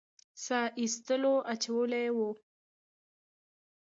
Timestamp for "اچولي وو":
1.53-2.29